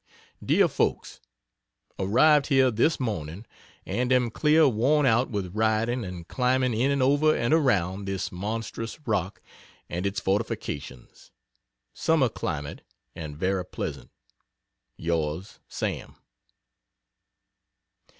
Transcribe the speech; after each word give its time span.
DEAR 0.43 0.67
FOLKS, 0.67 1.19
Arrived 1.99 2.47
here 2.47 2.71
this 2.71 2.99
morning, 2.99 3.45
and 3.85 4.11
am 4.11 4.31
clear 4.31 4.67
worn 4.67 5.05
out 5.05 5.29
with 5.29 5.53
riding 5.55 6.03
and 6.03 6.27
climbing 6.27 6.73
in 6.73 6.89
and 6.89 7.03
over 7.03 7.35
and 7.37 7.53
around 7.53 8.05
this 8.05 8.31
monstrous 8.31 8.99
rock 9.05 9.43
and 9.87 10.07
its 10.07 10.19
fortifications. 10.19 11.29
Summer 11.93 12.29
climate 12.29 12.81
and 13.13 13.37
very 13.37 13.63
pleasant. 13.63 14.09
Yrs. 14.99 15.59
SAM. 15.67 16.15